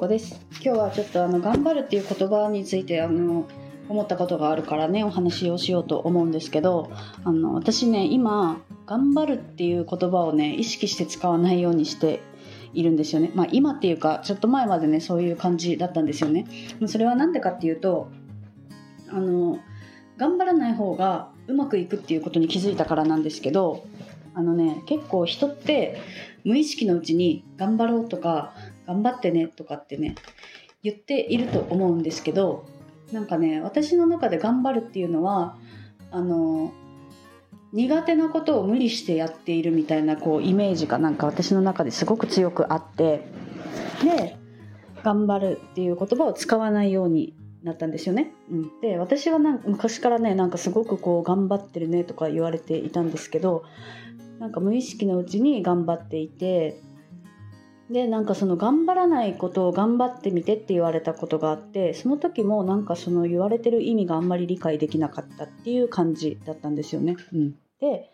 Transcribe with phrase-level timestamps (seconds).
[0.00, 0.40] 子です。
[0.52, 3.46] 今日はちょっとあの頑張るっていう言葉についてあの
[3.86, 6.90] 思ったことがあるからねお話をしようと思うんですけど
[7.22, 12.22] あの私ね今頑張るっていう言葉をね意識して使わないようにして
[12.72, 13.30] いるんですよね。
[13.34, 16.46] まあ今っていうかちょっと前までねそういう感じだったんですよね。
[16.86, 18.08] それは何でかっていうと
[19.10, 19.58] あの
[20.16, 23.84] 頑張らない方がうまくいくっていうことに気づいたからなんですけど
[24.32, 26.00] あのね結構人って
[26.44, 28.54] 無意識のうちに頑張ろうとか
[28.90, 30.16] 頑張ってねとかってね
[30.82, 32.66] 言っていると思うんですけど
[33.12, 35.56] なんかね私の中で頑張るっていうのは
[36.10, 36.72] あの
[37.72, 43.28] 苦手なことを無理してやっているみたいなこうイメージがなんか私の中ですごく強くあって
[44.02, 44.36] で
[45.04, 48.32] 頑張るっていう言葉を使わないようになったんですよね。
[48.50, 53.62] うん、で私はなんか昔からねなんかすごくこう頑張ってるねとか言われていたんですけど
[54.40, 56.80] なんか無意識のうちに頑張っていて
[57.90, 67.16] でなんかその頑張らないことを頑張ってみてって言われたことがあってその時もなんかその言われてる意味があんまり理解できなかったっていう感じだったんですよね。
[67.32, 68.10] うん、で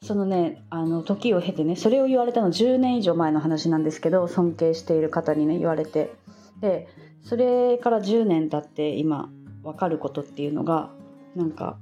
[0.00, 6.14] そのねあの時を経てねそれを言われたの10年以上前の話なんですけど尊敬している方にね言われて
[6.60, 6.86] で
[7.22, 9.28] それから10年経って今
[9.64, 10.90] 分かることっていうのが
[11.34, 11.78] なんか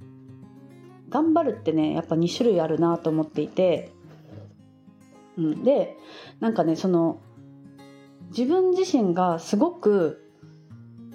[1.11, 3.93] 頑張るってねやっぱ2種類あるなと思っていて
[5.39, 5.97] うん、で
[6.41, 7.21] なんかねその
[8.29, 10.23] 自分自身がすごく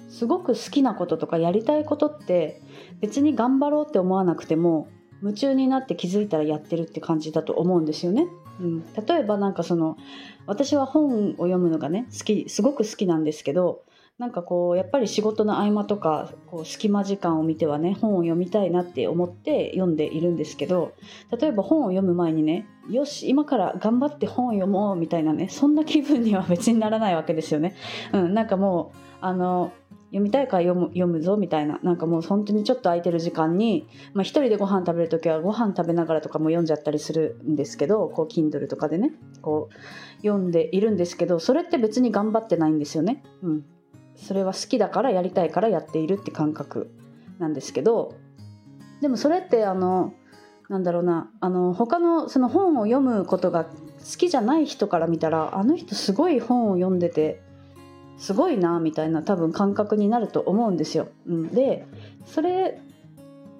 [0.08, 2.62] すごく好きなこととかやりたいことって
[3.00, 4.88] 別に頑張ろうって思わなくても
[5.22, 8.26] 夢中になって気づいたらやってるって感じだと思うんですよね。
[8.60, 9.96] うん、例えばなんかその
[10.46, 13.82] 私は本を読むのがね好きすごく好きなんですけど
[14.18, 20.92] なんかこうやっぱり仕事の合間とかこう隙間時間を見てはね本を読みたいなって思って読んでいるんですけど
[21.40, 27.76] 例えば本を読む前にねよし今から頑張って本を読もうみたいなねそんな気分には別にならないわけですよね。
[28.12, 29.72] うん、なんかもうあの
[30.06, 43.22] 読みたいから読む読むぞみたいななんかもう本当にちょっと空いてる時間に、まあ、一人でご飯食べる時はご飯食べながらとかも読んじゃったりするんですけどこう Kindle とかでねこう読んでいるんですけどそれって別に頑張ってないんですよね。
[43.42, 43.64] うん、
[44.18, 46.90] それは好きだからやりたいからやっているって感覚
[47.38, 48.14] なんですけど
[49.00, 50.12] でもそれってあの
[50.68, 53.70] なんだろうなあの他のその本を読むことが好
[54.18, 57.40] きじゃない人から見たらあの人すごい本を読んでて
[58.18, 61.08] すごいなみたいな多分感覚になると思うんですよ。
[61.26, 61.86] うん、で
[62.26, 62.80] それ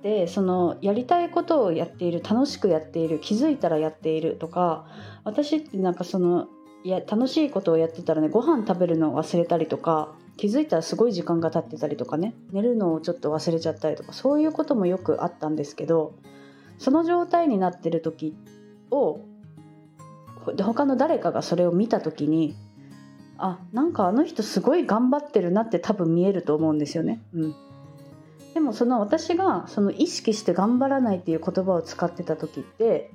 [0.03, 4.87] でそのやりたいことをやっている楽しくやっている気づいたらやっているとか
[5.25, 6.49] 私ってなんかその
[6.85, 16.15] いや楽しいことをやってたらねご飯食べるのを忘れたりとか気づいたらすごい時間が経ってたりとかね寝るのをちょっと忘れちゃったりとかそういうこともよくあったんですけど
[16.79, 18.37] その状態になってる時
[18.93, 19.21] を
[20.63, 22.57] 他の誰かがそれを見た時に
[23.37, 27.21] あなんかあの人すごい頑張ってるなって多分見えると思うんですよね。
[27.35, 27.55] うん、
[28.55, 33.11] でもその私がその意識して頑張らないっていう言葉を使ってた時って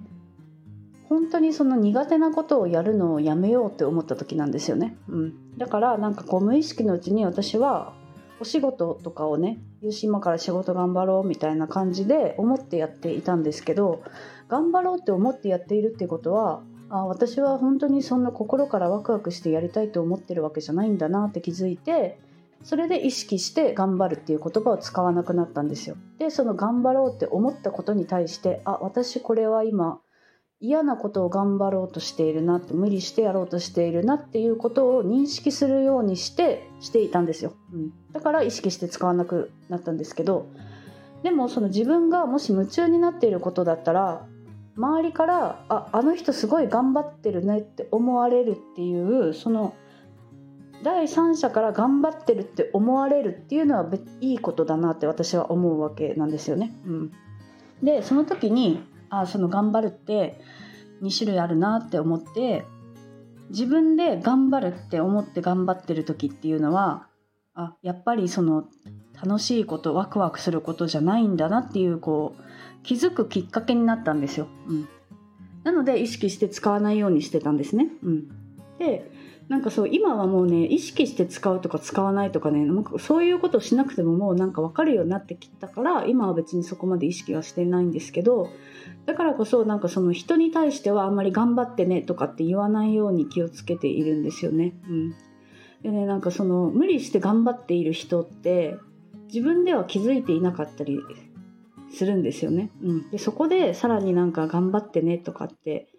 [1.13, 7.93] 本当にその苦手なことをやるのをやめようって思った時なんですよね、うん、だからなんかこう無意識のうちに私は
[8.39, 14.01] お仕事とかをねよし今から仕事頑張ろうみたいな感じで思ってやっていたんですけど
[14.47, 22.19] 頑張ろうって思ってやっているってことはあ私は本当にそんな心からワクワクしてやりたいと思ってるわけじゃないんだなって気づいて
[22.63, 25.97] それで意識して頑張るっていう言葉を使わなくなったんですよ。
[26.17, 29.99] でその頑張ろうって思ったことに対してあ私これは今
[30.63, 40.47] 嫌なことを頑張ろうとしているなって無理してやろうとしているなっていうことを認識するようにしてしていたんですよ、うん、だから意識して使わなくなったんですけど
[41.21, 44.25] でもその自分がもし夢中になっていることだったら
[44.77, 49.75] 周りからああの人すごい頑張ってるねって思われるっていうその
[50.81, 53.85] 第三者から頑張ってるって思われるっていうのは
[54.21, 56.73] いいことだなって私は思うわけなんですよね。
[56.85, 57.11] うん、
[57.83, 58.81] でその時に
[59.21, 60.39] あその頑張るって
[61.01, 62.65] 2種類あるなって思って
[63.49, 67.07] 自分で頑張るって思って頑張ってる時っていうのは
[67.53, 68.65] あやっぱりその
[69.21, 72.43] 楽しいことワクワクすることじゃないんだなっていうこう
[72.83, 74.47] 気づくきっかけになったんですよ。
[74.67, 74.89] うん、
[75.63, 77.87] なので意識して使わないようにしてたんですね。
[78.03, 78.27] うん、
[78.79, 79.11] で
[79.53, 88.49] なんかそう今はもうね意識して使うとか使わないとかねなんかそういうことをしなくてももうなんか分かるようになってきたから今は別にそこまで意識はしてないんですけど
[89.05, 94.73] だからこそなんかその人に対してはあんまり頑張ってねとかって言わないように気をつけているんですよね。
[94.89, 95.15] うん、
[95.83, 98.77] でねなんかその無理して頑張っている人って
[99.31, 100.99] 自分では気づいていなかったり
[101.91, 102.71] するんですよね。
[102.81, 105.92] うん、でそこでさらになんか頑張ってねとかって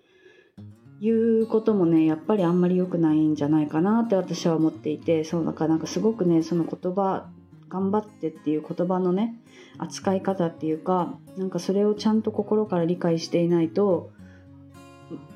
[1.01, 7.29] いうこともねやっぱりあんまり良くないんじゃないかなって私は思っていてそうなんかなんかすごくねその言葉
[7.69, 9.35] 頑張ってっていう言葉のね
[9.79, 14.13] 扱い方っていうかなんかそれをちゃんと心から理解していないと、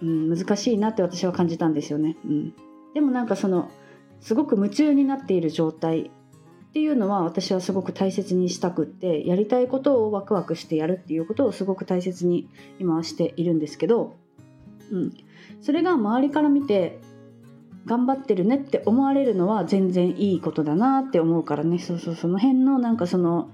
[0.02, 2.16] うん、難しいなって私は感じたんですよね。
[2.24, 2.54] うん、
[2.94, 3.70] でもなんかその
[4.20, 6.10] すごく夢中になっている状態
[6.68, 14.16] っていうのは私はすごく大切にしたくってやりたいことをワクワクしてやるっていうことをすごく大切に今はしているんですけど、
[14.90, 15.12] うん、
[15.60, 17.00] それが周りから見て
[17.86, 21.78] 頑張ってるねって思われるのは全然いいことだなって思うからね。
[21.78, 22.14] そうそう。
[22.16, 23.50] その辺のなんかその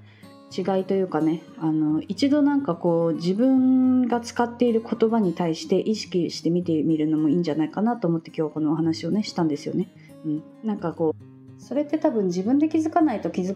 [0.55, 1.41] 違いというかね。
[1.59, 9.87] あの一度なんかこう自分が使っている言葉に対して意識して見てみるのもいいんじゃないかなと思って今日このお話をねしたんですよね。
[10.25, 13.55] うん、なんかこうそれって多分自分で気づかないと気づ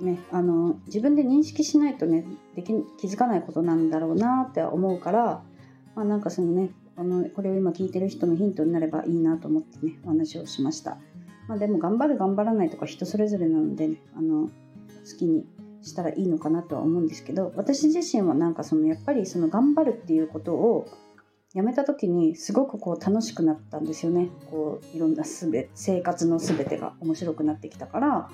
[0.00, 5.42] ね、あの自分で認識しないとねでき気づかないことなんだろうなって思うから、
[5.94, 10.98] まあ、なんかそのねあのこれを今聞いてる人のヒントになればいいなと思ってねお話をしました、
[11.48, 14.50] まあ、でも頑張る頑張らないとか人それぞれなので、ね、あの好
[15.18, 15.46] きに
[15.82, 20.88] したらいいのかなとは思うんですけど私自身はなんかそのやっぱりその頑張るっていうことを
[21.54, 24.28] やめた時にすごくこう楽しくなったんですよね。
[24.50, 28.30] こういろんなすべ生活の全てが面白くなってきたから。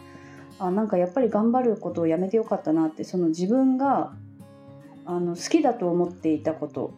[0.59, 4.13] あなんかやっぱり頑張ることをやめてよかったなってその自分が
[5.05, 6.93] あの好きだと思っていたこと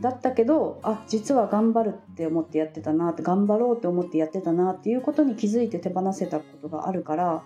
[0.00, 7.42] だったけどあ実は頑張るって思ってやってたなって頑張ろうって思ってやってたなっていうことに気づいて手放せたことがあるから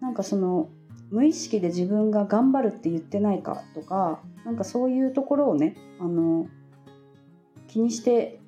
[0.00, 0.68] なんかその
[1.10, 6.46] 無意識で自分が頑張るって言ってないかとかなんかそういうところをねあの
[7.68, 8.40] 気にして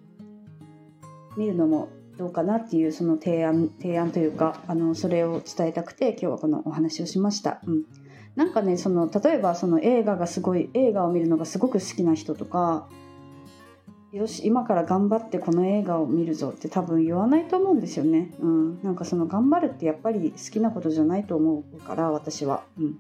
[1.37, 7.61] みるのもどうかなっていうその提案提案というかあのそれを伝えたくて今日はこのお話をしました。
[7.67, 7.83] うん
[8.37, 12.87] なんかねその例えばその映画がすごい映画を見るのがすごく好きな人とか
[14.13, 18.33] よし今から頑張ってこの映画を見るぞって多分言わないと思うんですよね。
[18.41, 22.63] うん、なんかその頑張るってやっぱり好きなことじゃないと思うから私は。
[22.79, 22.99] うん、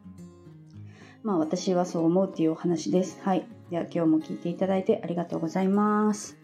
[1.22, 3.20] まあ私はそう思うっていうお話です。
[3.22, 3.46] はい。
[3.70, 6.36] では今日も聞いていただいてありがとうございます。